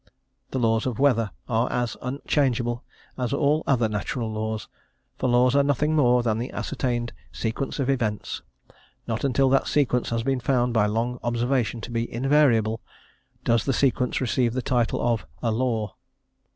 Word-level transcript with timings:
The 0.49 0.57
laws 0.57 0.87
of 0.87 0.97
weather 0.97 1.29
are 1.47 1.71
as 1.71 1.95
unchangeable 2.01 2.83
as 3.19 3.33
all 3.33 3.63
other 3.67 3.87
natural 3.87 4.31
laws, 4.33 4.67
for 5.19 5.29
laws 5.29 5.55
are 5.55 5.61
nothing 5.61 5.95
more 5.95 6.23
than 6.23 6.39
the 6.39 6.51
ascertained 6.53 7.13
sequence 7.31 7.77
of 7.77 7.87
events; 7.87 8.41
not 9.05 9.23
until 9.23 9.47
that 9.51 9.67
sequence 9.67 10.09
has 10.09 10.23
been 10.23 10.39
found 10.39 10.73
by 10.73 10.87
long 10.87 11.19
observation 11.23 11.81
to 11.81 11.91
be 11.91 12.11
invariable, 12.11 12.81
does 13.43 13.63
the 13.65 13.73
sequence 13.73 14.19
receive 14.19 14.53
the 14.53 14.61
title 14.63 14.99
of 15.07 15.27
"a 15.43 15.51
law." 15.51 15.93